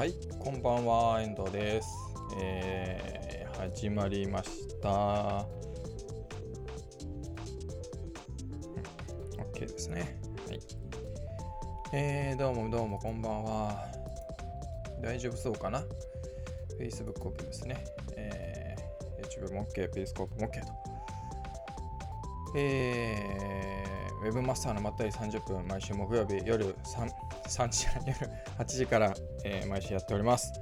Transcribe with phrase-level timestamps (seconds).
[0.00, 1.86] はい、こんばんは、遠藤です。
[2.40, 5.46] えー、始まりました。
[9.52, 10.18] OK ですね。
[10.48, 10.60] はい。
[11.92, 13.92] えー、どうもどうもこんばんは。
[15.02, 15.84] 大丈夫そうかな
[16.78, 17.84] ?Facebook OK ですね。
[18.16, 20.72] えー、YouTube も OK、Periscope も OK と。
[22.56, 27.10] えー、ウェブマスターのまったり30分、毎週木曜日夜 3,
[27.48, 30.52] 3時、夜8時から、えー、毎週やっております。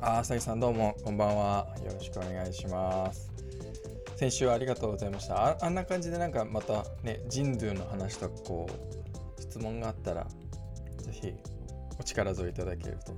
[0.00, 1.68] あー、さぎさんどうも、こんばんは。
[1.84, 3.30] よろしくお願いします。
[4.16, 5.50] 先週はありがとうございました。
[5.50, 10.26] ああんな感じでなんかまたね、人類の話とかこう、質問があったら、
[10.98, 11.32] ぜひ
[12.00, 13.12] お力添えいただけると。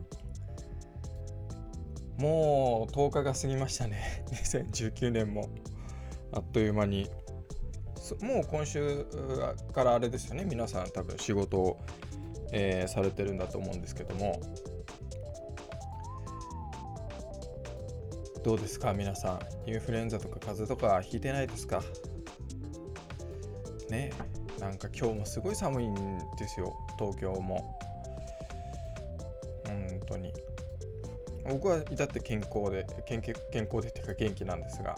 [2.18, 4.22] もう10日が過ぎましたね。
[4.28, 5.48] 2019年も。
[6.32, 7.08] あっという間に。
[8.20, 9.06] もう今週
[9.72, 10.44] からあれですよね。
[10.44, 11.80] 皆さん多分仕事を、
[12.52, 14.40] えーされてるんだと思うんですけども。
[18.42, 18.92] どうですか？
[18.92, 19.70] 皆さん。
[19.70, 21.82] インフルエンザとか風邪とかひいてないですか？
[23.88, 24.12] ね
[24.60, 25.94] なんか今日もすごい寒いん
[26.36, 26.76] ですよ。
[26.98, 27.78] 東京も。
[29.66, 30.32] 本当に。
[31.48, 33.34] 僕は至って健康で健健
[33.70, 34.94] 康でっていうか元気なんですが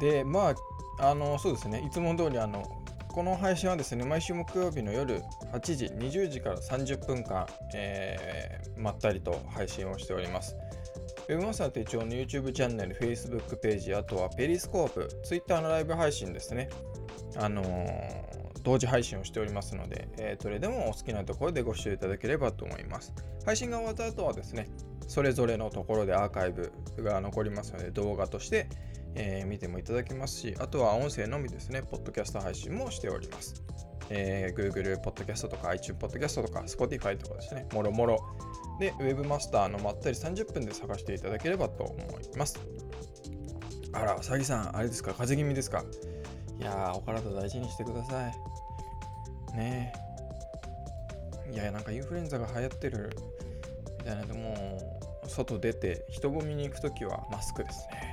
[0.00, 0.54] でまあ
[1.00, 1.82] あのそうですね。
[1.86, 2.62] いつも通りあの
[3.08, 10.56] この配信はですね毎週木曜日の夜8時20時から30分間、えーまったりと配信をしております。
[11.28, 16.68] ウェブマスター手帳の YouTube チャンネル Facebook ページあとはペリスコープ Twitter のライブ配信ですね。
[17.36, 23.14] あのー同時配信をしておりますので、えーどれでもお好きなところでご視聴いただければと思います。
[23.46, 24.68] 配信が終わった後はですね、
[25.08, 26.70] それぞれのところでアーカイブ
[27.02, 28.68] が残りますので、動画として、
[29.14, 33.54] えー見てもいただけますし、あとは音声のみですね、ポッドキャスト配信もしております。
[34.08, 38.18] えー Google ポッドキャストとか iTunes ポッドキャストとか Spotify とかですね、もろもろ。
[38.78, 42.58] で、Webmaster のまったり30分で探していただければと思います。
[43.92, 45.84] あら、さぎさん、あれですか、風邪気味ですか？
[46.58, 49.56] いやー、お体大事にしてください。
[49.56, 49.92] ね
[51.48, 51.52] え。
[51.52, 53.10] いや、なんかインフルエンザが流行ってる
[53.98, 54.78] みたいなで、も
[55.24, 58.09] う、外出て人混みに行くときはマスクですね。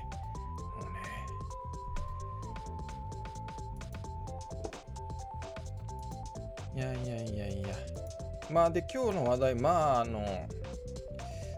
[8.57, 10.25] まあ、で、今日の話題、まあ、あの、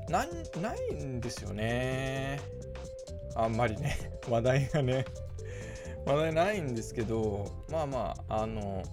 [0.09, 2.41] なんないんですよね。
[3.37, 3.95] あんまりね、
[4.29, 5.05] 話題がね。
[6.05, 8.83] 話題ないんですけど、まあまあ、あの、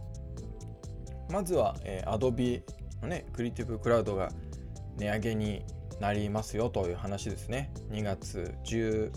[1.29, 2.63] まずは、えー、Adobe
[3.03, 4.31] のね、クリエイティブクラウドが
[4.99, 5.65] 値上げに
[5.99, 7.73] なりますよという話ですね。
[7.91, 9.11] 2月12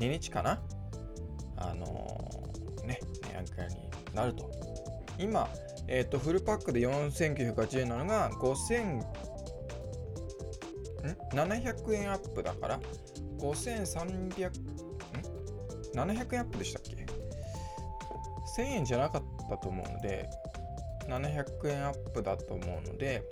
[0.00, 0.60] 日かな
[1.56, 4.50] あのーね、値上げになると。
[5.20, 5.48] 今、
[5.86, 9.00] えっ、と、フルパックで4980円なのが5000、ん
[11.32, 12.80] ?700 円アップだから、
[13.38, 14.30] 5300、ん
[15.94, 16.96] ?700 円アップでしたっけ
[18.62, 20.28] ?1000 円じゃなかったと思うので、
[21.08, 23.22] 700円アップだと思うので、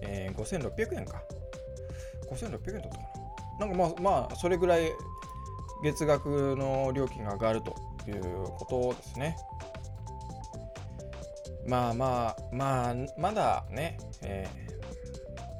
[0.00, 1.22] えー5600円か。
[2.30, 3.02] 5600円だったか
[3.60, 3.66] な。
[3.66, 4.92] なんかまあ、まあ、それぐらい
[5.82, 7.74] 月額の料金が上がると
[8.06, 9.36] いうことですね。
[11.68, 14.68] まあまあ、まあ、まだね、えー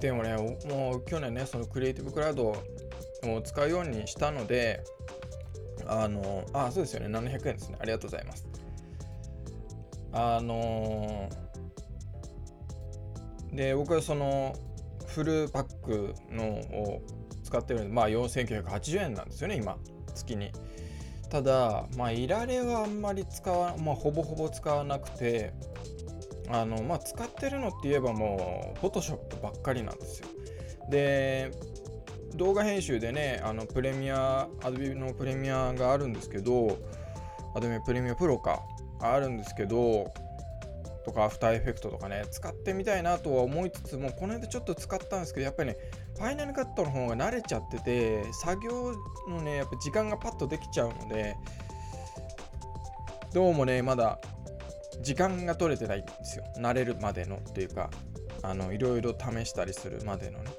[0.00, 0.36] でもね、
[0.70, 2.62] もう去年ね、そのクリエイティブクラウドを
[3.42, 4.84] 使うようにしたので、
[5.88, 7.78] あの、あ、そうですよね、700円ですね。
[7.80, 8.46] ありがとうございます。
[10.12, 14.54] あのーで、僕はその
[15.06, 17.02] フルパックのを
[17.42, 19.78] 使ってるので、まあ4980円なんですよね、今、
[20.14, 20.52] 月に。
[21.28, 25.52] ただ、まあ、いられはあんまり使わ、まあ、ほぼほぼ使わなくて、
[26.50, 30.28] あの、まあ、使ってるのって言えばもう、フォトショップばっかりなんですよ。
[30.90, 31.50] で、
[32.34, 36.78] 動画編集でね、あの、プレミア、Adobe のプレミアがあるんですけど、
[37.54, 38.62] Adobe プレミアプロか、
[39.00, 40.12] あるんですけど、
[41.08, 45.76] とかアフターエフェクトとかね使ってみたいなとは思いつつもこの間ちょっと使ったんですけどやっぱりね
[46.16, 48.94] ファイナルカットの方が慣れちゃってて作業
[49.26, 51.34] のねやっぱ時間がパッとできちゃうので
[53.32, 54.18] どうもねまだ
[55.02, 57.90] 時間が取れてないんですよ慣れるまでのっていうか
[58.42, 60.50] あのいろいろ試したりするまでのね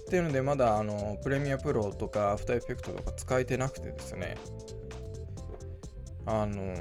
[0.00, 4.36] っていうのでまだあのプレミアプロとかアフターエフェクトとか使えてなくてですね
[6.26, 6.74] あの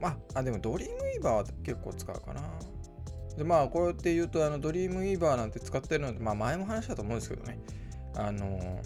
[0.00, 2.42] まあ、でもドリームウィーバーは結構使うかな。
[3.36, 7.60] でまあこうやって言うとあのドリームウィーバーなんて使ってるので、まあ前も話したと思うんですけどね。
[8.16, 8.80] あの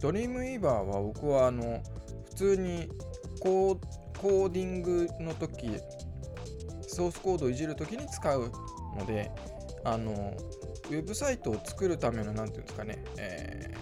[0.00, 1.82] ドリームウィーバーは僕はあの
[2.30, 2.88] 普通に
[3.40, 3.78] コー
[4.18, 5.76] コーディングの時
[6.92, 8.52] ソースコードをいじる時に使う
[8.98, 9.30] ので
[9.84, 10.34] あの
[10.90, 13.74] ウェブサイトを作るための何て言うんですかね、え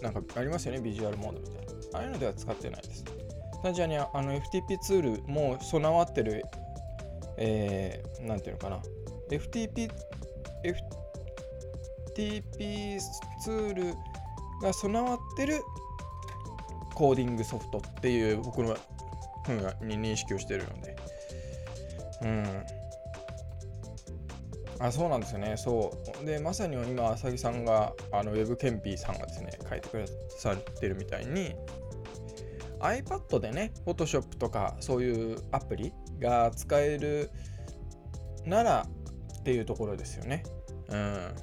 [0.00, 1.68] ー、なんかありますよねビジュアルモードみたいな。
[1.94, 3.04] ああいうのでは使ってないです。
[3.62, 6.44] 単純にあの FTP ツールも備わってる、
[7.38, 8.78] えー、なんていうのかな。
[9.30, 9.90] FTP,
[12.14, 13.00] FTP
[13.42, 13.94] ツール
[14.62, 15.62] が備わってる
[16.94, 18.76] コーディングソフトっていう僕の
[19.46, 20.97] ふうに認識をしてるので。
[22.22, 22.44] うん。
[24.80, 25.56] あそうなんですよね。
[25.56, 25.92] そ
[26.22, 26.24] う。
[26.24, 30.06] でまさに今浅木さんがあのウェブケンピーさんがですね書いてくだ
[30.38, 31.54] さってるみたいに
[32.80, 37.30] iPad でね Photoshop とかそういうアプリが使える
[38.44, 38.86] なら
[39.40, 40.44] っていうところですよね。
[40.88, 41.34] うん。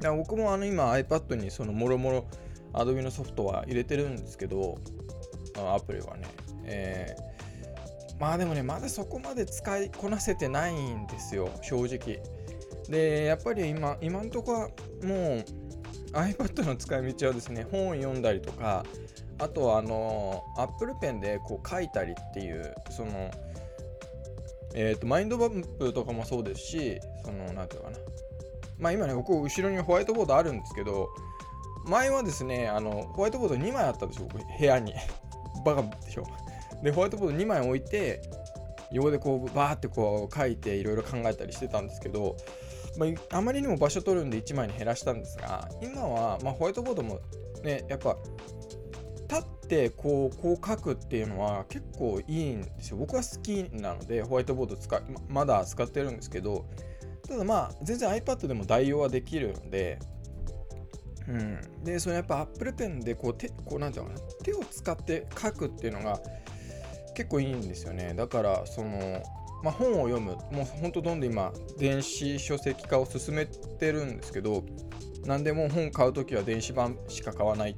[0.00, 2.26] だ僕もあの今 iPad にそのもろもろ
[2.74, 4.78] Adobe のソフトは入れてるんですけど
[5.56, 6.26] アプリはね、
[6.64, 7.33] えー
[8.18, 12.22] まあでもね、まだそこまで使いこなせてないんですよ、正直。
[12.88, 14.68] で、やっぱり今、今のとこは
[15.02, 15.44] もう
[16.12, 18.84] iPad の使い道はですね、本を読んだりとか、
[19.38, 23.30] あとはあの、Apple Pen でこう書いたりっていう、その、
[24.74, 27.98] えっ、ー、と、マインドバンプとかもそうですし、その、なんていうかな。
[28.78, 31.08] まあ今ね、僕、後ろにホワイトボードあるんですけど、
[31.86, 34.94] 前はですね、あの、ホワイトボード2枚あったですよ、部屋に。
[35.64, 36.24] バカでしょ。
[36.84, 38.20] でホワイトボード2枚置いて
[38.92, 42.36] 横でこうバーってこう書いていろいろ考えたりしてたんですけど、
[42.98, 47.20] まあ、あまりにも場所取るんで1枚に減らしたんですが今は、ま、ホワイトボードも
[47.62, 48.16] ねやっぱ
[49.28, 52.98] 立ってこうこう書くっていうのは結構いいんですよ。
[52.98, 56.66] 僕は好きなのでホワイトボード使まだ使ってるんですけど
[57.26, 59.98] ただまあ全然 iPad でも代用はできるので
[61.26, 66.20] うん、でそのやっぱ Apple Pen でこう手こうなんていうのかな手を使って書くっていうのが
[67.14, 68.14] 結構いいんですよね。
[68.14, 69.22] だからその、
[69.62, 70.32] まあ、本を読む。
[70.50, 74.64] もうほんとどんどん今電子書籍化を進めてるんですけど
[75.24, 77.76] 何でも本買う時は電子版しか買わない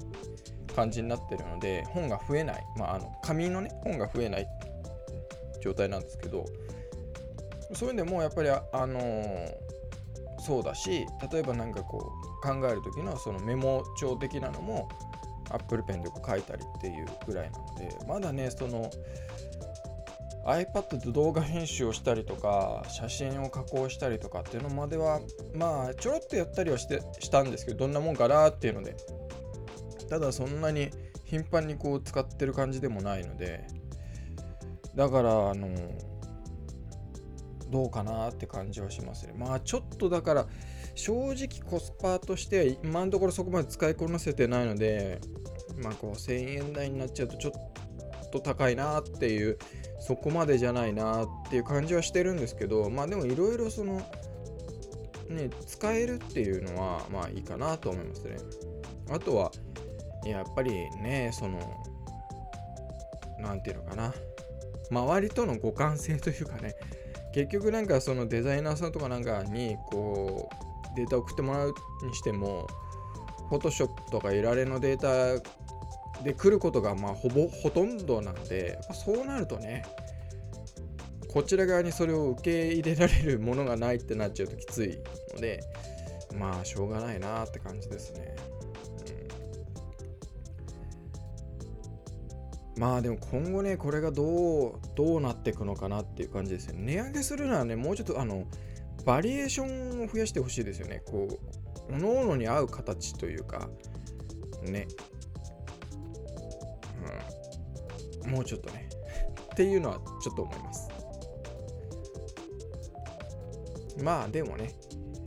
[0.74, 4.46] 感じになってるので本が増えない、まあ、あの紙のね本が増えない
[5.62, 6.44] 状態なんですけど
[7.74, 9.50] そういうのでもやっぱりあのー、
[10.40, 14.88] そうだし例えば何かこう考える時のそのメモ帳的なのも
[15.50, 18.90] Apple Pen で書いたりっていうぐらいなのでまだねその
[20.46, 25.20] iPad で動画編集をしたりとか写真を加工したりとかっていうのまでは
[25.54, 28.96] まあちょろっとやったりはしてしたんですけどどんなもんかなっていうので。
[30.08, 30.90] ただそんなに
[31.24, 33.66] 頻繁にこう使ってる感じでもないので
[34.94, 35.68] だからあの
[37.70, 39.34] どうかなって感じはしますね。
[39.36, 40.46] まあちょっとだから
[40.96, 45.20] 正直コスパとしては今のところそこまで使いこなせてないので
[45.82, 49.58] まあ5000円台になっちゃうとちょっと高いなっていう
[50.00, 54.00] そこまでじゃないなっていう感じはしてるんですけどまあでもいろいろその
[55.28, 58.36] ね使えるっていうのはまあいいかなと思いますね。
[59.10, 59.52] あとは
[60.24, 60.72] やっぱり
[61.02, 61.58] ねその
[63.38, 64.14] 何て言うのかな。
[64.90, 66.74] 周りとの互換性というかね。
[67.34, 70.65] 結局なんかそのデザイナーさんとかなんかにこう
[70.96, 72.66] データ送ってもらうにしても
[73.50, 75.42] Photoshop とかいられのデータ
[76.22, 79.84] で来ることがまあほぼほとんどなんでそうなるとね
[81.28, 84.98] こちら側にそれを受け入れられるものがないってなっちゃうときつい
[85.34, 85.60] ので
[86.34, 88.36] まあしょうがないなって感じですね、
[92.76, 96.94] うん、まあでも今後ねこれがどうどうなっていくのかなっていう感じですよね。
[96.94, 98.44] 値上げするならねもうちょっとあの
[99.06, 101.00] バリエーションを増やしてほしいですよね。
[101.06, 103.70] こう各々に合う形というか
[104.62, 104.88] ね。
[108.24, 108.30] うん。
[108.32, 108.88] もうちょっとね。
[109.52, 110.88] っていうのはちょっと思います。
[114.02, 114.74] まあでもね、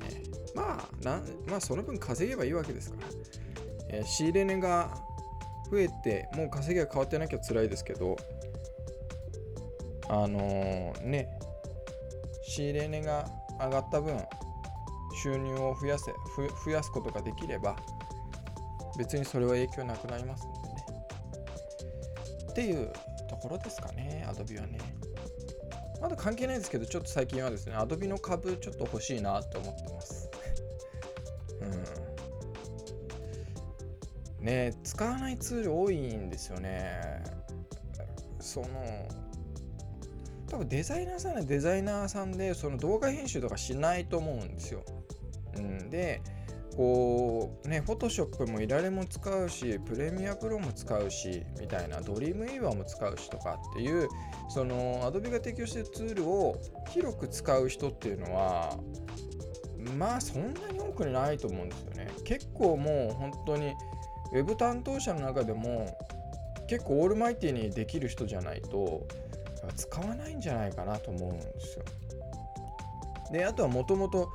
[0.10, 3.08] えー、まあなまあその分稼げばいいわけですから、
[3.92, 4.94] えー、仕入れ値が
[5.72, 8.18] 増えてもう稼ぎが変わってなきゃ辛いですけど
[10.10, 11.30] あのー、ね。
[12.44, 14.18] 仕入れ値が上がった分
[15.22, 16.14] 収入を増やせ
[16.66, 17.76] 増やすことができれば
[18.98, 20.80] 別にそれは影響なくなりますんでね
[22.52, 22.92] っていう
[23.30, 24.80] ところですかね、Adobe はね。
[26.02, 30.30] まだ関係ないですけど、ちょっと最近はですね、Adobe の株ちょっと欲しいなと思ってます。
[34.40, 34.46] うん。
[34.46, 37.24] ね使わないツール多いんですよね。
[38.40, 38.68] その、
[40.50, 44.84] 多分デザイナーさんはデザイナーさんでその動画編集とかしないと思うんですよ。
[45.56, 46.22] うん、で、
[46.76, 54.08] こうね、フォトショップもいられも使うし、プレミアプロも使うし、みたいな、ドリームイーバーも使うしとかっていう、
[54.50, 56.58] その Adobe が提供してるツールを
[56.90, 58.78] 広く使う人っていうのは、
[59.98, 63.74] まあそんなに多くないと思うんですよね結構もう本当に
[64.34, 65.98] ウェブ担当者の中でも
[66.68, 69.08] 結構オールマイティにできる人じゃないと
[69.74, 71.86] 使わないんじゃないかなと思うんですよ。
[73.32, 74.30] であとはもともと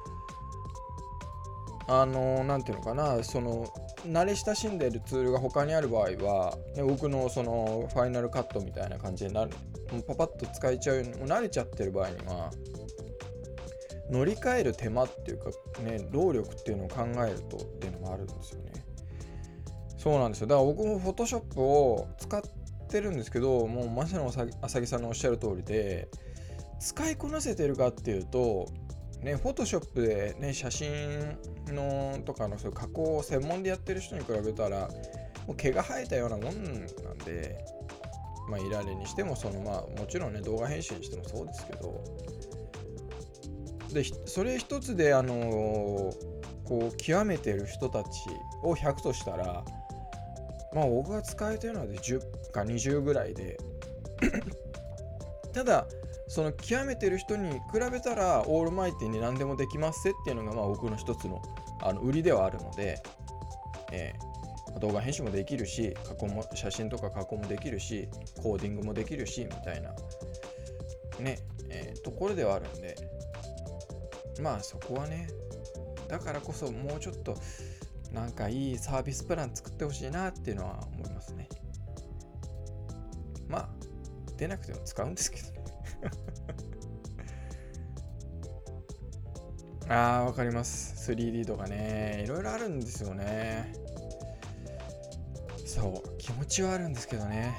[1.86, 3.66] あの何ていうのかなその
[4.06, 9.50] 慣れ親しんでるツールが他にある場合は、ね、僕のそのファイナルカットみたいな感じになる。
[10.06, 12.50] パパッと使えちゃうもう慣れちゃってる場合には
[14.10, 15.50] 乗り換える手間っていうか
[15.82, 18.72] ね労力っていうのを考えるとっていうのもあるんですよね。
[19.96, 20.46] そうなんですよ。
[20.48, 22.42] だから僕もフォトショップを使っ
[22.94, 24.26] てるんですけどもうまさに
[24.62, 26.08] 浅木さんのおっしゃる通りで
[26.78, 28.68] 使いこなせてるかっていうと
[29.22, 30.90] ね、フォトショップで、ね、写真
[31.68, 34.90] のとかのそういう加工を専門でやってる人に比べたら
[35.46, 37.64] もう毛が生えたようなもんなんで、
[38.50, 42.04] まあ、いられにしてもその、まあ、もちろんね動画編集にしてもそうですけど
[43.94, 46.14] でそれ一つで、あのー、
[46.64, 48.08] こう極めてる人たち
[48.62, 49.64] を100としたら
[50.74, 53.58] まあ僕が使えてるのは10か20ぐらいで。
[55.52, 55.86] ただ
[56.26, 61.40] その極めてる人に比べたらオールマイティに何でもできますっていうのがまあ僕の一つの
[61.82, 63.00] あの売りではあるので、
[63.92, 68.08] えー、動画編集もできるし加工も写真とか加工もできるし
[68.42, 69.94] コーディングもできるしみたいな。
[71.20, 71.38] ね、
[71.68, 72.96] えー、ところではあるんで。
[74.40, 75.28] まあそこはね。
[76.08, 77.36] だからこそもうちょっと
[78.14, 81.48] なんかいいサービスプラン作ってほしいなっていうのは思いますね
[83.48, 83.68] まあ
[84.36, 85.64] 出なくても使うんですけどね
[89.88, 91.10] ああ、わかります。
[91.12, 93.74] 3D とかね、いろいろあるんですよね。
[95.66, 97.54] そう、気持ちはあるんですけどね。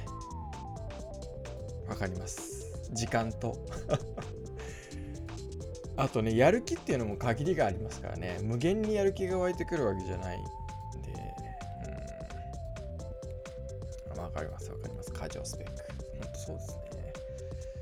[1.88, 2.66] わかります。
[2.94, 3.56] 時間と。
[5.98, 10.50] あとね、やる気っていうのも限りがありますからね、無限にやる気が湧いてくるわけじゃないんで、
[14.14, 14.22] うん。
[14.22, 15.12] わかります、わかります。
[15.14, 15.74] 過剰スペック。
[16.24, 17.14] ほんとそうですね。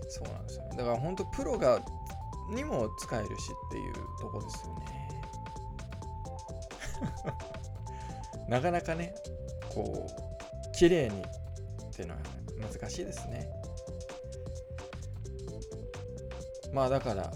[0.09, 0.69] そうなんですよね。
[0.77, 1.79] だから本当プロが
[2.51, 3.31] にも使えるし
[3.67, 5.03] っていうとこですよね。
[8.47, 9.15] なかなかね、
[9.73, 12.19] こう、綺麗にっていうのは
[12.71, 13.49] 難しいですね。
[16.71, 17.31] まあだから、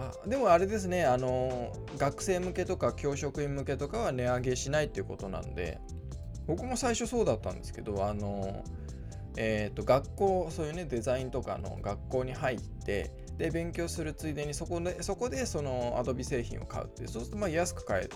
[0.00, 5.78] まあ、でもあれですね、あの、学生向けとか教職員向けとかは値上げしないっていうことなんで、
[6.46, 8.64] 僕も最初そうだったんですけど、あの、
[9.36, 18.08] えーと、学校そういうねデザインとかの学校に入ってで勉強するついでにそこでそこでそのアドビ製品を買うってそうするとまあ安く買え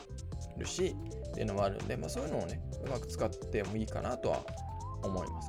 [0.59, 0.97] るし
[1.31, 4.41] っていうのもあるんで、まあ、そういうのをねうまく使ってもいいかなとは
[5.03, 5.49] 思います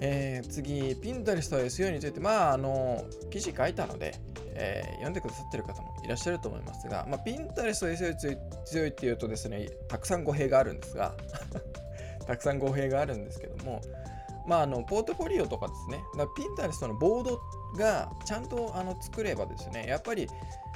[0.00, 4.14] えー、次、ピンタリスト SEO について、まあ、あの、記事書いたので、
[4.54, 8.14] えー、読んでくださってる方もいらっしゃると思いますが、まあ、ピンタレスト SEO
[8.64, 11.14] 強いっていうとですね、たくさん語弊があるんですが
[12.26, 13.80] たくさん語弊があるんですけども、
[14.46, 17.40] まあ、あのポートフォリオとかですね、だピンタレストのボード
[17.78, 20.28] がちゃんとあの作ればですね、やっぱり、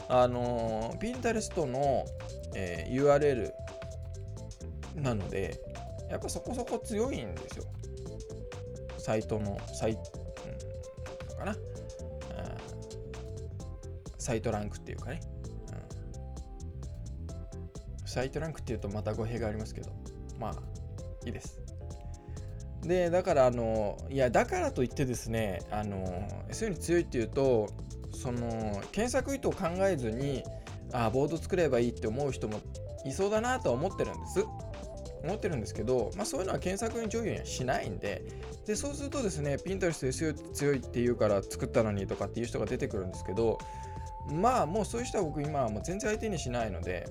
[0.08, 2.04] あのピンタレストの、
[2.54, 3.52] えー、URL
[4.96, 5.60] なので、
[6.10, 7.64] やっぱそこそこ強いんですよ。
[9.04, 11.54] サイトの、サイ、うん、かな。
[14.16, 15.20] サイトランクっていうかね、
[18.00, 19.90] うん、サイトランクっていうとまた語弊がありますけど。
[20.40, 20.54] まあ
[21.26, 21.60] いいです。
[22.80, 27.68] でだからあのいやだからといってですねあの SEO に強いっていうと
[28.12, 30.42] その検索意図を考えずに
[30.92, 32.60] あボード作ればいいって思う人も
[33.04, 34.46] いそうだなとは思ってるんです。
[35.22, 38.22] 思ってるんですけど、まあ、そういうのは検索に上位にはしないんで
[38.66, 43.58] でそうするとですね Pinterest SEO 強いって言うから作ったのにとかっていう人が出てくるんですけど
[44.30, 47.06] まあもうそういう人は僕今はもう全然相手にしないので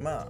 [0.00, 0.28] まあ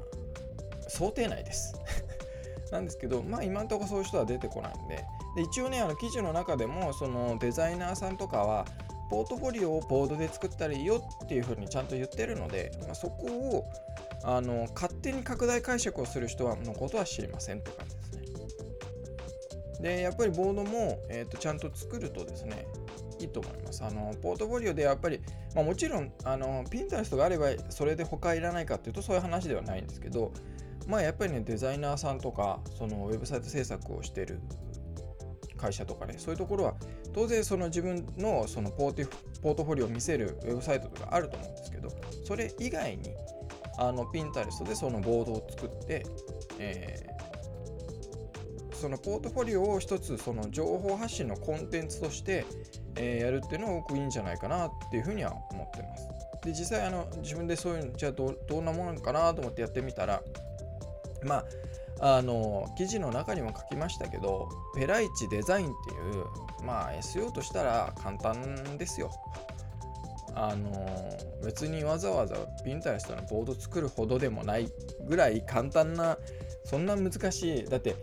[0.89, 1.75] 想定内です。
[2.73, 5.05] なんですけどまあ今んところそういう人は出てこないんで。
[5.37, 8.65] で一応ねあの記事の中でもそのデザイナーさんとかは
[9.11, 13.65] ポートフォリオをボードで作ったらいいよっていうふうにちゃんと言ってるので、まあ、そこを
[14.25, 17.96] あの勝手に拡大解釈をする人はのことは知りませんって感じ。
[19.81, 20.01] で。
[20.03, 22.67] やっぱりボードも、えーとちゃんと作るとですね
[23.21, 23.83] いいと思います。
[23.85, 25.21] あのポートフォリオでやっぱり、
[25.55, 30.33] まあ、もちろんあのピンタレストがあればそれで他いらないかっていうとそういう話ではないんですけど、
[30.87, 34.41] まあやっぱりねデザイナーさんとかそのウェブサイト制作をしてる
[35.57, 36.75] 会社とかねそういうところは
[37.15, 39.07] 当然その自分のそのポーテ
[39.43, 41.89] ポートフォリオを見せるウェブサイトとかあると思うんですけど
[42.25, 43.15] それ以外に
[43.79, 46.05] あのピンタレストでそのボードを作って、
[46.59, 47.16] えー、
[48.87, 52.47] そのポートフォリオを一つその情報発信のコンテンツとして、
[52.95, 56.09] えー、やるっていうのは僕いいんじゃないかなっていうふうには思ってます。
[56.45, 60.23] で実際あの自分でそういうじゃあどどんなものかなと思ってやってみたら
[61.25, 61.43] ま
[61.99, 69.11] ああの記事の中にも書きましたけどペライチデザインっていうまあ SEO としたら簡単ですよ。
[70.37, 70.71] あの
[71.43, 74.69] 別にわざわざピンタレストのボード作るほどでもない
[75.09, 76.19] ぐらい簡単な
[76.65, 77.97] そんな難しいだって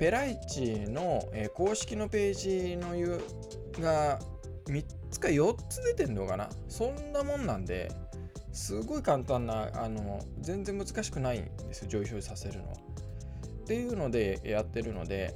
[0.00, 3.20] ペライチの、えー、公式のページのう
[3.82, 4.18] が
[4.66, 6.48] 3つか4つ出てんのかな？
[6.68, 7.90] そんなもんなんで
[8.50, 12.76] すごい簡単なあの全然難しくないんですよ上位表示させるのは。
[13.62, 15.34] っていうのでやってるので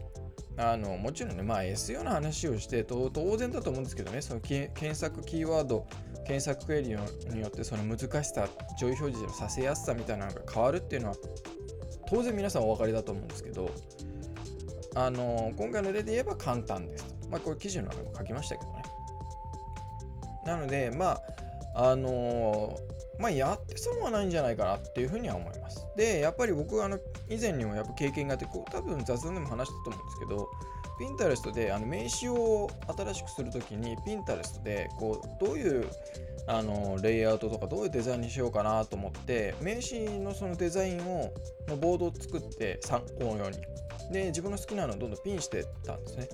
[0.56, 5.87] あのもちろんねまあ SEO の話をして当然だと思うんですけどねその検索キーワード
[6.26, 7.00] 検索クエリによ
[7.49, 8.49] ってその難しさ
[8.80, 11.16] 上位表示のさせやすさみたいなのが変わるっていうのは
[12.09, 13.71] 当然皆さんお分かりだと思うんですけど
[14.95, 17.29] あの今回の例で言えば簡単ですと。
[17.29, 18.83] まあこれ記事の中にも書きましたけどね。
[20.47, 21.21] なのでま
[21.75, 22.79] ああの
[23.19, 25.87] まあやって損はないんじゃないかなっていうふうには思います。
[25.97, 26.99] でやっぱり僕あの
[27.29, 30.49] 以前にもやっぱ経験があってこう多分雑談でも話したと思うんですけど
[30.99, 35.89] ピンタレストであの名刺を新しくするときにピンタレストでこうどういう
[36.47, 41.33] あのレイアウトとかどういうデザインにしようかなと思って名刺のそのデザインを
[41.69, 43.59] のボードを作って参考用に
[44.12, 46.28] で自分の好きなのをどんどんピンしてたんですね。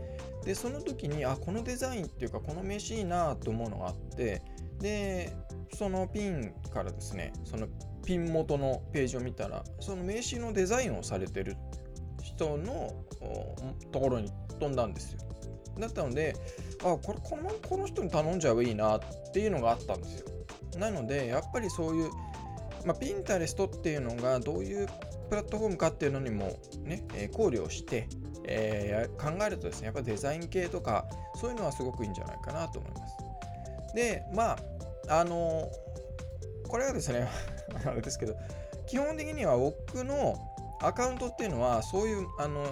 [0.44, 4.42] でその時にあこのデザインっていうかこの名刺いいなと思うのがあって
[4.80, 5.32] で
[5.74, 7.68] そのピンからですねその
[8.04, 11.56] ピン元のページを見たらその名刺のデザインをされてる
[12.22, 12.92] 人の
[13.92, 15.20] ところに飛んだんですよ。
[15.78, 16.34] だったので
[16.82, 19.00] あこれこのこの人に頼んじゃえばいいなっ
[19.32, 20.26] ていうのがあったんですよ。
[20.78, 22.10] なのでやっぱりそういう、
[22.86, 24.88] まあ、ピンタレストっていうのがどういう
[25.30, 28.08] プラットフォームかっていうのにもね、え考慮して、
[28.44, 31.06] えー、考えるとですねやっぱデザイン系とか
[31.40, 33.08] そういうのはすごくいいんじゃないかなと思いま
[33.88, 34.58] すでま
[35.08, 35.70] ああの
[36.68, 37.28] これはですね
[37.86, 38.34] あれですけど
[38.86, 40.36] 基本的には僕の
[40.82, 42.64] アカウントっていうのはそういうあの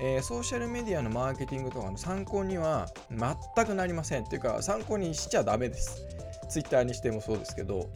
[0.00, 6.02] えー、ソーシャルメディアのマーケティングとかの参考には全くなりませんっていうか参考にしちゃダメです。
[6.48, 7.88] Twitter にしてもそうですけど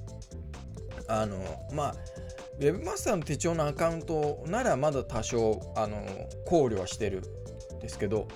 [1.09, 1.39] あの
[1.73, 1.95] まあ
[2.59, 6.05] Webmaster の手帳のアカウントならまだ多少あの
[6.47, 7.23] 考慮はしてる
[7.77, 8.29] んですけど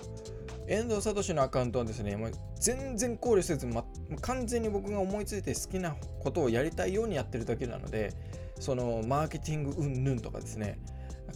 [0.67, 3.85] 遠藤聡のアカウントはですねもう全然考慮せず、ま、
[4.21, 8.13] 完全に僕が思いついて好きなことをやりたいようにやってるだけなので
[8.61, 10.79] そのマーケティングうんぬんとかですね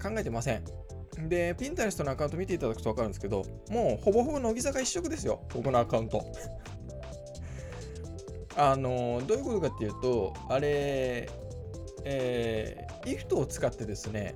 [0.03, 0.65] 考えてません
[1.29, 6.25] で、ピンタレストのアカウント見ていただくと分かるんですけど、もうほぼほぼ乃木坂一色ですよ、僕のアカウント。
[8.57, 11.29] あの、どういうことかっていうと、あれ、
[12.05, 14.35] えー、IFT を使ってですね、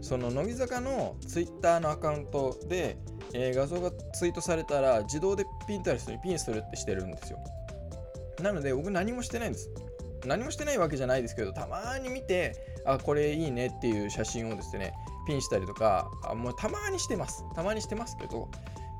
[0.00, 2.98] その乃木坂の Twitter のアカウントで、
[3.32, 7.38] えー、画像がツイートされたら自動でピンタレストにピンするってしてるんですよ。
[8.42, 9.70] なので僕何もしてないんです。
[10.26, 14.94] 何もしてないわけじゃないですけど、たまに見て、あ、これいいねっていう写真をですね、
[15.26, 17.44] ピンしたりとか、あもうたまにしてます。
[17.54, 18.48] たまにしてますけど、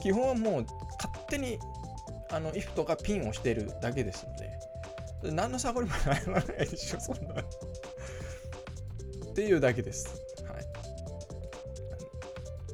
[0.00, 0.66] 基本はもう
[0.98, 1.58] 勝手に
[2.30, 7.34] あの if とかピンをしてるだけですので、何のサボりもないでしょ、そんな。
[9.34, 10.22] っていうだけです。
[10.46, 10.64] はい、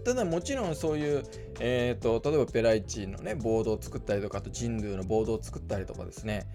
[0.05, 1.23] ただもちろんそういう、
[1.59, 6.47] えーと、例えばペライチのね、ボードを作ったりとか、あと人類のボードを作ったりとかですね、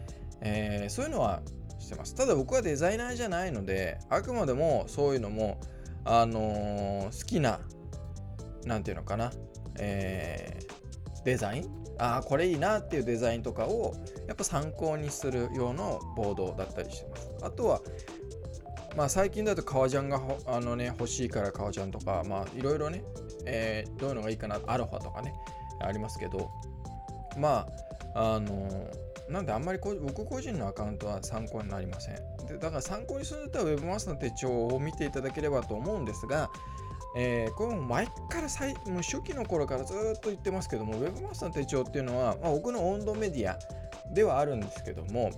[0.41, 1.41] えー、そういうのは
[1.79, 2.13] してます。
[2.13, 5.59] ただ僕はデザイナーじゃないので、あくまでもそういうのも、
[6.03, 7.61] あのー、好きな、
[8.63, 9.31] なんていうのかな、
[9.79, 11.85] えー、デザイン？
[11.97, 13.95] ああ、これいいなっていうデザインとかを
[14.27, 17.31] やっぱ参考にする用のボードだったりしてます。
[17.41, 17.81] あとは、
[18.95, 23.03] まあ最近だと革ジャンがあのね欲しいから革ジャンとか、まあいろいろね、
[23.45, 25.33] えー、どういうのがいいかな、アロハとかね、
[25.81, 26.49] ありますけど、
[27.37, 27.67] ま
[28.13, 32.15] あ、あのーなんであんまり僕個人のアカウントは参考になりません。
[32.47, 36.49] でだから参考にするんだったら Webmaster の手帳を見ていただければと思うんですが、
[37.17, 43.57] えー、これも前から最もう初期の頃からずっと言ってますけども Webmaster の手帳っていうのは、まあ、僕の温度メディア
[44.13, 45.31] ではあるんですけども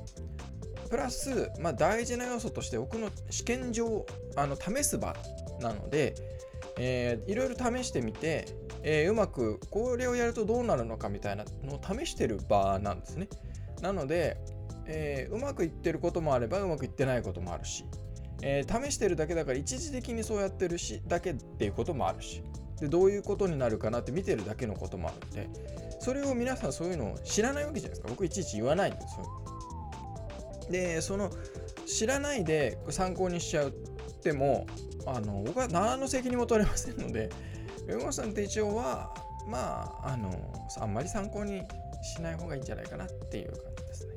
[0.90, 5.16] プラス、まあ、大事な要素として僕の試験上あの試す場
[5.62, 6.16] なので、
[6.78, 8.46] えー、いろいろ試してみて、
[8.84, 13.28] えー、うまくこれをやるとどうなるのかみたいなのを試してる場なんですね。
[13.82, 14.38] なので、
[14.86, 17.86] えー、うまくいってることもあればうまくいってないこともあるし、
[18.42, 22.42] えー、試してるだけだから一時的にそうやってるしだけっていうこともあるし
[22.80, 25.50] でどういうことになるかなって見てるだけのこともあるんで
[26.00, 29.26] それを皆さんそういうのを知らないわけじゃないですか僕いちいち言わないんですよ
[30.70, 31.32] でその
[31.86, 33.72] 知らないで参考にしちゃうっ
[34.22, 34.68] ても
[35.06, 37.30] あの僕は何の責任も取れませんので
[37.88, 39.14] ウェブマスターの手帳は、
[39.48, 40.30] まあ、あの、
[40.80, 41.64] あんまり参考に
[42.04, 44.14] しない方がいいんじゃないかなっていう感じですね。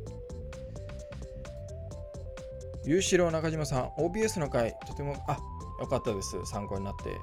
[2.85, 5.39] ゆうしろう中島さん、OBS の回、とても、あ、
[5.81, 6.35] よかったです。
[6.47, 7.17] 参考になって、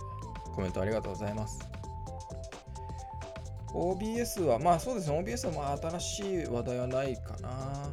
[0.56, 1.60] コメントありがとうございます。
[3.74, 7.90] OBS は、まあそうですね、OBS はまあ新しい話題はないかな。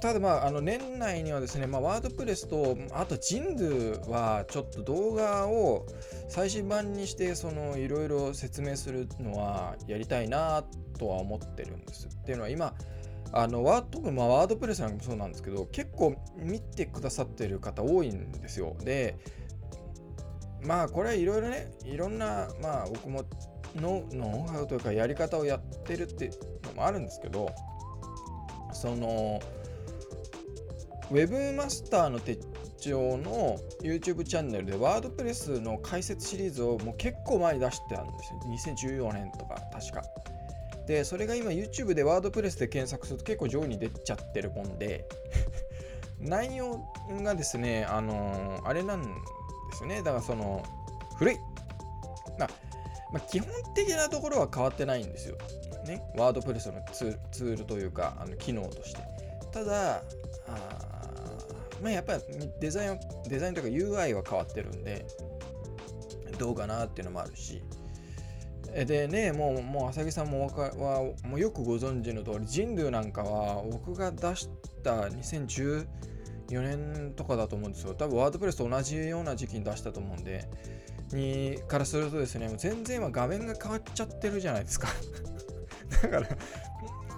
[0.00, 5.86] ただまあ、あの年内にはですね、まあ、ワードプレスと、あとジンドゥはちょっと動画を
[6.28, 10.64] 最新版にして、そのいろいろ説明するのはやりたいな
[10.98, 12.06] とは思ってるんです。
[12.06, 12.74] っていうのは今、
[13.32, 18.76] あのワードまあ、ワードプレスなんかもそうなんですけど、結構見てくださってる方多いんですよ。
[18.84, 19.16] で、
[20.62, 23.24] まあこれはいろいろね、いろんな、まあ僕も
[23.74, 26.32] のノウハウというかやり方をやってるっていう
[26.66, 27.50] のもあるんですけど、
[28.72, 29.40] その、
[31.10, 32.36] ウェブマスターの手
[32.80, 38.40] 帳の YouTube チャンネルでワードプレスの解説シリーズをもう結構前に出してたんですよ。
[39.08, 40.02] 2014年とか確か。
[40.86, 45.04] で、それが今 YouTube でワードプレスで検索すると結構上位に出ちゃってるもんで
[46.18, 46.80] 内容
[47.22, 49.08] がですね、あのー、あれなんで
[49.76, 49.98] すよね。
[49.98, 50.64] だからその、
[51.18, 51.38] 古い。
[52.38, 52.50] まあ、
[53.12, 55.36] ま、基本的なところは変わってないんですよ。
[55.86, 56.02] ね。
[56.16, 59.00] ワードプレスのツールというか、あの機能として。
[59.52, 60.02] ただ、
[60.48, 60.95] あ
[61.82, 62.22] まあ、やっぱり
[62.60, 65.06] デザインデザインとか UI は変わってるんで、
[66.38, 67.62] どうかなっていうのもあるし。
[68.84, 74.50] でね、もう、もう、浅木さんもかはもうよくご存知の通り、人類なんかは僕が出し
[74.82, 75.86] た2014
[76.50, 77.94] 年とかだと思うんですよ。
[77.94, 80.46] 多分ワードプレスと同じような時期に出したと思うんで、
[81.12, 84.88] にからするとですね、もう全然今画面が変わっちゃってるじゃないですか。
[86.02, 86.26] だから、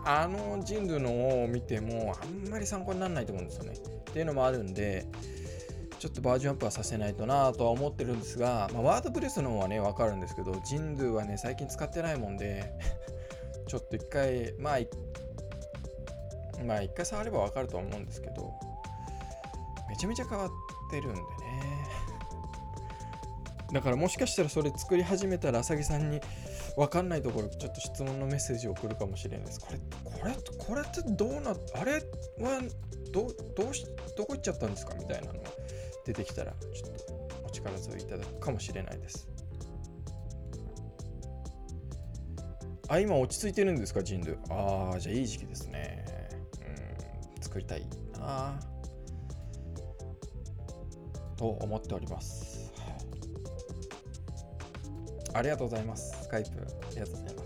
[0.05, 3.75] あの人類のを見てもあんまり参考にならないと思うんですよね。
[4.09, 5.07] っていうのもあるんで、
[5.99, 12.73] ちょっとバージョンアップはさせないとなとは思ってるんですが、まあ、ワードプレスの方はね、わかるんですけど、ジンドゥはね、最近使ってないもんで、
[13.67, 14.79] ちょっと一回、まあ、
[16.65, 18.53] まあ一回触ればわかると思うんですけど、
[19.89, 20.51] めちゃめちゃ変わっ
[20.91, 21.27] てるんでね。
[23.73, 26.21] だからもしかしたらそれ作り始めたら、あさぎさんに
[26.77, 29.61] 分かんないところ、ちょっと質問のメッセージを送るかもしれないです。
[29.61, 32.63] これ、これ、これってどうな、あれは
[33.13, 33.85] どどうし
[34.17, 35.51] どこ行っちゃったんですかみたいなのが
[36.05, 39.29] 出てきたらちょっとお力添えいただくかもしれないです。
[42.89, 44.37] あ、今落ち着いてるんですか、人類。
[44.49, 46.07] ああ、じゃあいい時期ですね。
[47.37, 47.87] うん、作りたい
[48.19, 48.59] な
[51.37, 52.73] と思っております。
[55.35, 56.23] ありがとうございます。
[56.23, 57.38] スカイプ、ありがとうございます。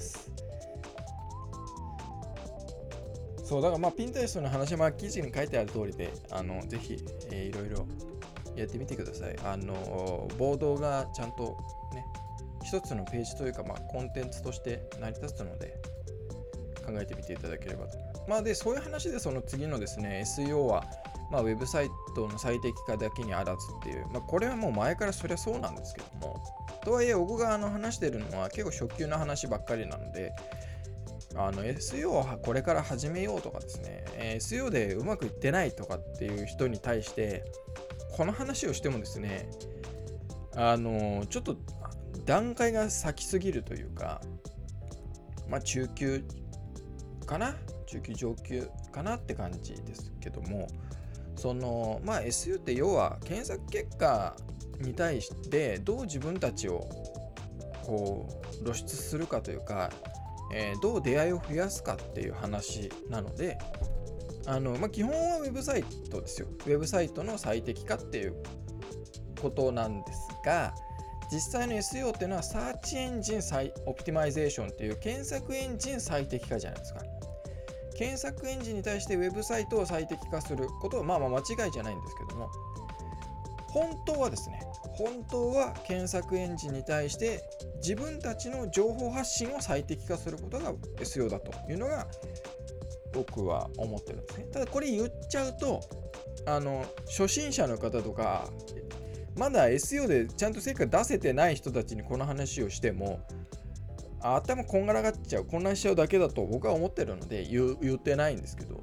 [3.53, 6.97] そうだからまあピンタレストの話はまあ記事に書いてある通りであのぜひ、
[7.31, 7.87] えー、いろいろ
[8.57, 9.37] やってみてください。
[9.45, 11.59] あのボードがちゃんと
[11.93, 12.03] ね
[12.65, 15.75] 一つのページというかまあコンテンツとして成り立つので
[16.87, 17.99] 考えてみていただければと。
[17.99, 20.87] ますまあでそういう話でその次のですね SEO は
[21.31, 26.43] まあ、ウェブサイトの最適化だけにあらずっていう、まあ、これはもう前からそりゃそうなんですけども、
[26.85, 30.35] とはいえ、僕があの話してるのは結構初級の話ばっかりなので、
[31.35, 34.05] あの SEO をこれから始めようとかですね、
[34.38, 37.45] SEO でうまくいってないとかっていう人に対して、
[38.16, 39.51] この話をしてもですね、
[40.55, 41.57] あの、ちょっと
[42.27, 44.21] 段階が先すぎるというか、
[45.49, 46.23] まあ中級
[47.27, 47.57] かな？
[47.87, 50.68] 中級上級かなって感じですけども、
[51.37, 54.37] その、まあ SEO って要は検索結果
[54.81, 56.88] に対してどう自分たちを
[57.83, 58.29] こ
[58.61, 59.90] う露出するかというか
[60.53, 63.59] えー、どう出会いを増やすかっていう話なので、
[64.47, 66.49] あのまあ、基本はウェブサイトですよ。
[66.49, 68.43] ウェブサイトの最適化っていう
[69.41, 70.75] ことなんですが、
[71.31, 73.40] 実際の SEO っていうのは Search Engine
[73.87, 77.01] Optimization っていう検索エンジン最適化じゃないですか。
[77.97, 82.51] 検索エンジンに対してウェブサイトを最適化することはまあまあ間違いじゃないんですけども、
[83.69, 84.61] 本当はですね、
[84.94, 87.42] 本当は検索エンジンに対して
[87.76, 92.07] 自分たちの情報発信を最適化することが SEO だというのが
[93.12, 94.46] 僕は思ってるんですね。
[94.52, 95.81] ただこれ言っちゃうと
[96.46, 98.48] あの初心者の方とか
[99.37, 103.20] まだ SEO でちゃんと成果出せてない人たちにこの話をしても
[104.20, 108.81] 頭こんがらがっちゃう混乱しちゃうだけだと僕は思ってるので言ってないんですけど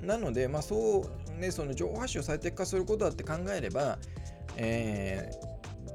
[0.00, 3.98] なのでまあそうねその情報発信を最適化することだって考えれば
[4.56, 5.52] えー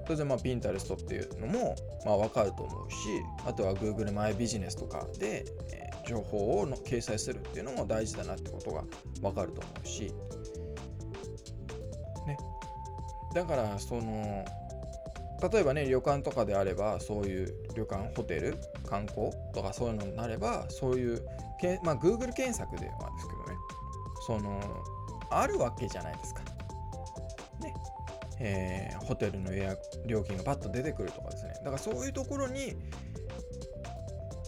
[0.07, 2.97] 当然まあ Pinterest っていうのもまあ分かると思うし
[3.45, 8.83] あとは Google マイビジネスとかで、えー、情報をの掲載するっていうのも大事だなってことが
[9.21, 10.13] 分かると思うし。
[12.25, 12.37] ね。
[13.35, 14.45] だからその
[15.51, 21.21] 例えばね旅館とかであればそういう旅館ホテル観光とかそういうのになればそういう
[21.83, 23.57] まあ Google 検索ではですけどね。
[24.25, 24.59] その
[25.29, 26.41] あるわけじゃないですか。
[27.61, 27.73] ね。
[28.39, 31.53] えー、ホテルの予約料金がパッと出てくるとかですね。
[31.59, 32.75] だからそういうところに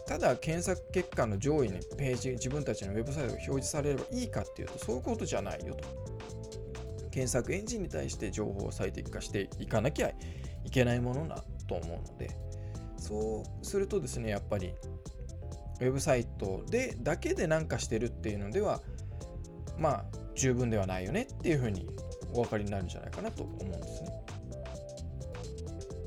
[0.07, 5.87] ただ検索結果の上位にページ自分たちのウェブサイトが表示されればいいかっていうとそういうことじゃないよと。
[7.11, 10.09] 検索エンジンに対して情報を最適化していかなきゃ
[10.63, 12.49] いけないものだと思うので。
[12.99, 14.73] そうするとですねやっぱり
[15.79, 18.81] ウェブサイトでだけで何かしてるっていうのでは
[19.77, 20.05] まあ
[20.39, 21.87] 十分ではないよねっていうふうに
[22.33, 24.09] お分かりになるんじゃないかなと思うんですね。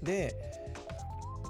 [0.03, 0.35] で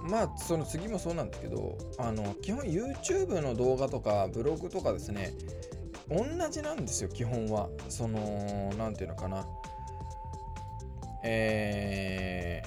[0.02, 5.32] まあその次もそうなんですけどあの基本 YouTube の動画とかブログとかですね
[6.08, 7.68] 同じなんですよ基本は。
[7.88, 9.46] その何て言うのかな。
[11.24, 12.60] え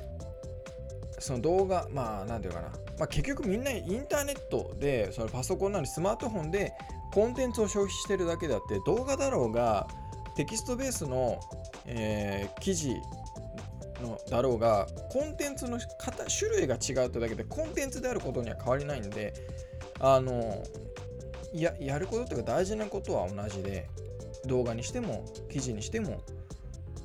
[1.17, 6.71] ー、その動画まあ何て言うかな、まあ、結局みんなインターネットでそのパソコンなりスマートフォンで
[7.13, 9.87] コンテンツを消費してるだけであって動画だろうが
[10.35, 11.39] テキストベースの、
[11.85, 12.95] えー、記事
[14.01, 19.33] のだろうがコンテンツの型種類が違うってだけでコンテンツであることには変わりないんで
[19.99, 20.63] あの
[21.53, 23.87] ややることっていうか大事なことは同じで
[24.45, 26.21] 動画にしても記事にしても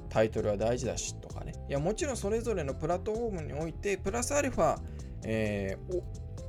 [0.09, 1.53] タイトルは大事だしとかね。
[1.69, 4.77] いやもちろんそれぞれのプラットフォームにおいてプラスアルファ、
[5.25, 6.03] えー、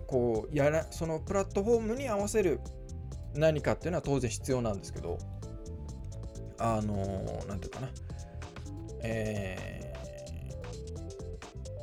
[0.08, 2.60] こうやらそのプラットフォームに合わせる
[3.36, 5.20] 何かっていうのは当然必要なんですけど
[6.62, 7.90] あの何、て言うかな。
[9.04, 9.82] えー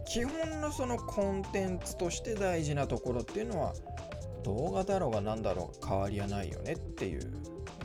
[0.08, 3.74] 基本のそのコンテンツとして大事なところっていうのは
[4.42, 7.20] 動画だろうが何だろうが変わりはないよねっていう。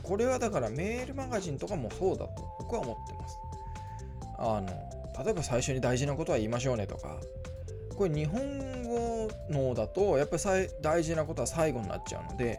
[0.02, 3.38] これはだからメールマガジンとかもそうだと僕は思ってます。
[4.38, 4.66] あの
[5.22, 7.20] 例えば最初に大事なことは言いましょうねとか。
[7.94, 12.58] これ日本語のだとやっぱり大事なことは最後になっちゃうので。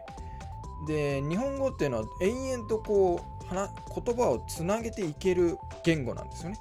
[0.86, 6.58] で日本語っていうのは延々とこう言葉をつなげていける言語なんですよね。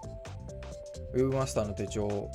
[1.14, 2.30] ウェブマスターの手帳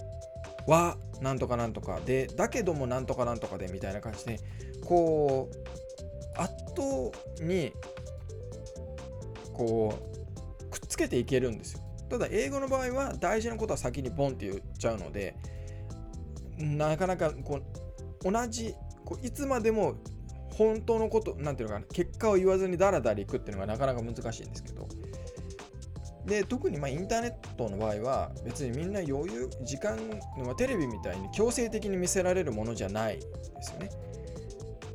[0.66, 4.40] はなんとかなんとかでだけどもなんとかなんとかでみたいな感じで
[4.84, 7.72] こう圧倒に
[9.52, 9.94] こ
[10.62, 15.36] うくっつけていけるんですよただ英語の場合は大事なことは先にボンって言っちゃうので
[16.58, 17.60] なかなかこ
[18.24, 19.96] う同じこういつまでも
[20.60, 24.86] 本当のことなんていうのかな結果を言わずにダラダラいくっていうのがなかなか難しいんですけど。
[26.26, 29.96] で特にまインターネットの場合は別にみんな余裕時間、
[30.44, 33.22] まあ、テレビみたいに強制的に見せられるものじゃないで
[33.62, 33.90] すよね。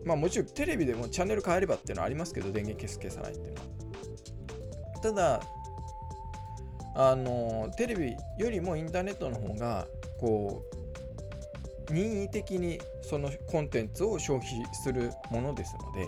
[0.05, 5.01] まあもちろんテレビでもチャンネル変えればっていうのはありますけど電源消す消さないっていうのは。
[5.01, 5.41] ただ
[6.95, 9.87] あのテレビよりもインターネットの方が
[10.19, 10.74] こう
[11.91, 16.07] 任意的にそのコンテンツを消費するものですので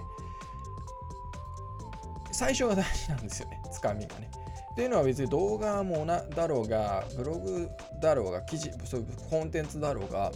[2.32, 4.30] 最初が大事なんですよね つかみがね。
[4.74, 7.68] っていうのは別に動画もなだろうがブログ
[8.00, 10.32] だろうが記事そういうコンテンツだろうが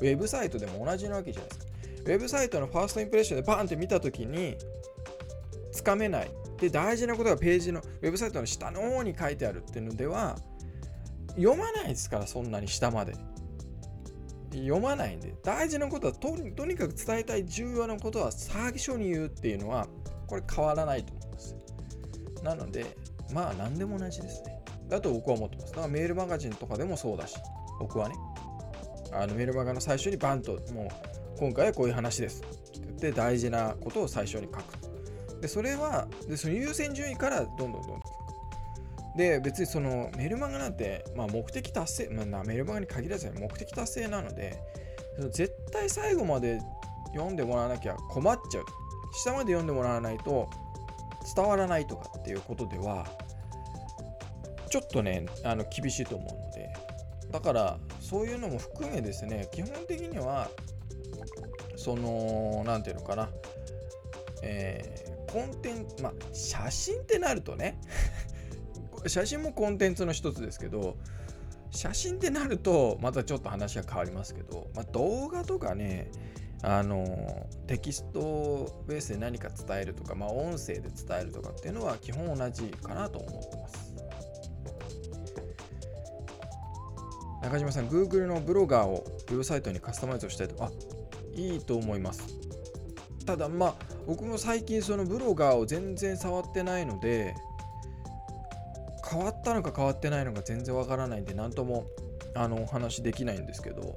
[0.00, 1.66] ウェブサイトでも同じなわけじゃないですか。
[2.04, 4.58] ウェブサイトのファーストインプレッションでバーンって見た時に
[5.72, 6.30] つかめない。
[6.58, 10.36] で大事なことがページのウェブサイトの下の方に書いてあるっていうのでは
[11.36, 13.14] 読まないですからそんなに下まで。
[14.62, 19.86] 読まないんで大事なことはととにかく伝えたい重要なことは最初に言うっていうのは
[20.26, 21.56] これ変わらないと思うんです
[22.42, 22.96] なので
[23.32, 24.62] まあ何でも同じですね。
[24.88, 25.72] だと僕は思ってます。
[25.72, 27.36] だからメールマガジンとかでもそうだし、
[27.80, 28.14] 僕はね、
[29.12, 35.40] あのメールマガの最初にバンと、もう今回はこういう話ですって言って大事なことを最初に書く。
[35.40, 38.00] で、それは、でその優先順位からどんどんどんどん
[39.16, 44.58] で、別にそのメルマガなんて、まあ、目的達成、まあ、メルマガに限らず目的達成なので、
[45.32, 46.60] 絶対最後まで
[47.14, 48.64] 読んでもらわなきゃ困っちゃう。
[49.12, 50.48] 下まで読んでもらわないと
[51.34, 53.06] 伝わらないとかっていうことでは
[54.70, 56.72] ちょっとねあの厳しいと思うので
[57.32, 60.48] だからそういうのも含めですね基本的には
[61.76, 63.28] その何て言うのかな
[64.42, 67.80] えー、コンテンツまあ写真ってなるとね
[69.08, 70.96] 写真もコンテンツの一つですけど
[71.70, 76.10] 写真ってなるとまたちょっと話が変わりますけど、まあ、動画とかね
[76.62, 83.96] あのテキストベースで何か伝えるとか、まあ、音声で伝えるとかっていうのは基本同じかなと思ってます。
[87.42, 90.64] 中島さん、Google のブロガーをウェブサイトにカスタマイズをしたいと。
[90.64, 90.72] あ、
[91.32, 92.26] いいと思います。
[93.24, 93.74] ただ、まあ、
[94.06, 97.36] 僕も最近そのブロガーを全然触ってないので、
[99.08, 101.86] 変わったのか変わってないのか全然わからないんで、何とも
[102.34, 103.96] あのお話できないんですけど。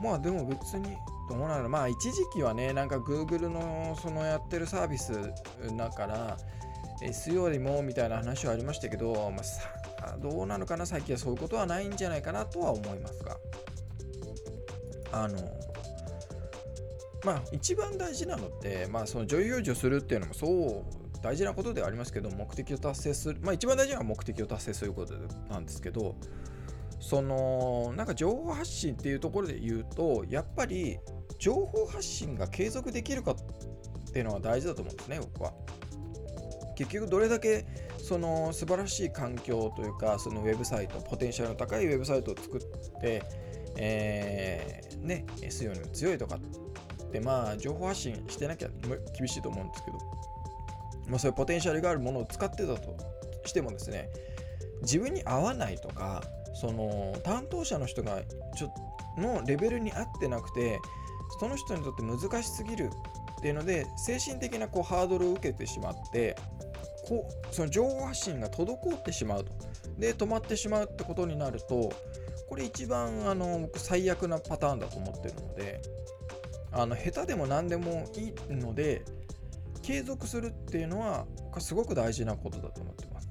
[0.00, 0.96] まあでも別に
[1.28, 5.32] どうなのまあ一時期はねなんか Google のそのやってるサービス
[5.76, 6.36] だから
[7.02, 9.68] S よりもみたいな話はありましたけど、まあ、さ
[10.20, 13.36] どうなのかな最近はそういうことはないんじゃないかなとは思いますが。
[15.10, 15.38] あの
[17.24, 20.84] まあ一番大事なのってまあその女優表示をするっていうのもそう
[21.22, 25.14] 大事なことではありますけど目的を達成するまあ一番大事なのは目的を達成すること
[25.50, 26.14] なんですけど
[27.00, 30.98] そのなんか情報発信っていうところで言うとやっぱり
[31.38, 33.36] 情報発信が継続できるかっ
[34.12, 35.52] ていうのは大事だと思うんですね僕は。
[36.76, 37.66] 結局どれだけ
[37.98, 42.60] その素晴らしい環境というかそのウェブサイトポテンシャルの高いウェブサイトを作っ
[43.00, 43.22] て、
[43.76, 48.68] えー、ね SEO にも強いとかってまあ情報発信してなきゃ
[49.18, 49.98] 厳しいと思うんですけど、
[51.08, 52.96] まあ、そういうポテンシャルがあるものを使ってたと
[53.44, 54.10] してもですね
[54.82, 56.22] 自分に合わないとか
[56.54, 58.20] その担当者の人が
[58.56, 58.74] ちょ
[59.18, 60.80] のレベルに合ってなくて
[61.40, 62.90] その人にとって難しすぎる
[63.38, 66.36] っていうので精神的なこうハードルを受けてしまって
[67.06, 69.52] こうその情報発信が滞ってしまうと。
[69.98, 71.92] で止まってしまうってことになると
[72.48, 75.80] これ一番あの僕最悪なパターンだと思ってるので
[76.70, 79.04] あの下手でも何でもいいので
[79.88, 81.24] 継続するっていうのは
[81.60, 83.30] すごく大事なことだと思ってます。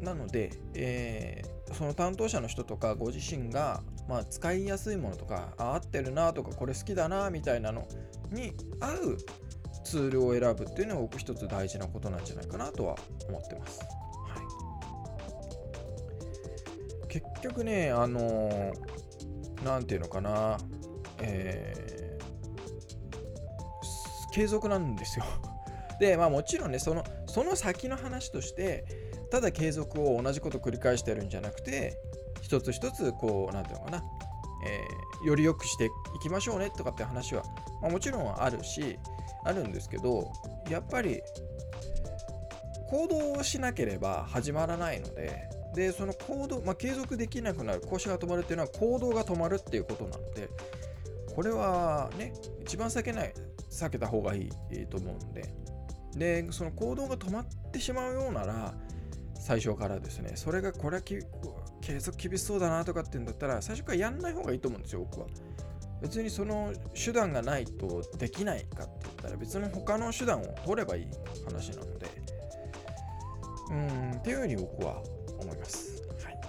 [0.00, 7.88] なので、えー、その担当者の人とかご自身が、まあ、使いやすいものとかあ合ってるなとかこれ好きだなみたいなの
[8.30, 9.18] に合う
[9.82, 12.94] ツールを選ぶっていうのは僕一つ大事なことなんじゃないかなとは
[13.28, 13.80] 思ってます。
[13.80, 13.86] は
[17.04, 18.72] い、結局ね、あの
[19.64, 20.58] 何て言うのかな、
[21.18, 21.89] えー、
[24.30, 25.24] 継続なんですよ。
[26.00, 28.84] で、まあもちろんね、そのその先の話として、
[29.30, 31.98] ただ継続を同じこと繰り返してるんじゃなくて、
[32.42, 34.04] 一つ一つこう、何て言うのかな、
[34.66, 35.90] えー、より良くしてい
[36.22, 37.44] きましょうねとかって話は、
[37.80, 38.98] まあ、もちろんあるし、
[39.44, 40.30] あるんですけど
[40.68, 41.22] やっぱり
[42.88, 50.48] 行動をしなければ始まらないのででその行動、まあ、継続できなくなる更新が止まるっていうのは行動が止まるっていうことなので
[51.34, 53.32] これはね一番避けない
[53.70, 55.54] 避けた方がいいと思うんで。
[56.16, 58.74] でその行動が止まってしまうようなら
[59.34, 61.20] 最初からですねそれがこれは継
[62.00, 65.26] 続厳しそうだなとかっていうんだったら最初からやんない方がいいと思うんですよ僕は。
[66.02, 71.06] 別にその手段がないとできないかって言ったら別に他の手段を取ればいい
[71.44, 72.06] 話なので。
[73.70, 75.02] うんっていうふうに僕は
[75.40, 76.02] 思います。
[76.24, 76.40] はい、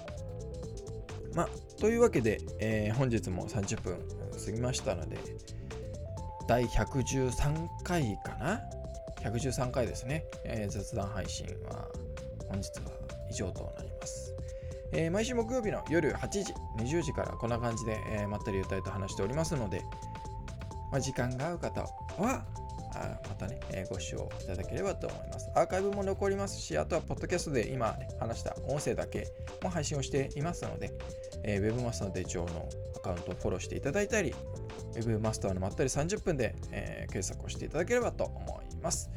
[1.36, 3.98] まあというわけで、えー、本日も30分
[4.44, 5.18] 過ぎましたので
[6.47, 8.62] 第113回かな
[9.21, 11.88] ？113回ですね、えー、雑談配信は
[12.47, 12.91] 本日は
[13.30, 14.34] 以上となります。
[14.93, 19.82] えー、毎週木曜日の夜8時、20時からこんな感じで、えー、まったりゆったりと話しておりますので、
[20.91, 22.45] まあ、時間が合う方は、
[22.93, 25.49] あまたね、えー、ご視聴いただければと思います。
[25.56, 29.27] アーカイブも残りますし、あとはポッドキャストで今、ね、話した音声だけ
[29.63, 30.91] も配信をしていますので、
[31.43, 34.36] えー、Webmaster 手帳のアカウントをフォローしていただいたり、
[34.99, 39.10] Web マスターのまったり30分で、えー、検索をしていただければと思います。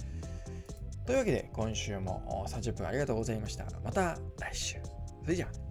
[1.07, 3.67] というわけで、今週も30分ありがとうございました。
[3.83, 4.77] また来週。
[5.23, 5.64] それじゃあ。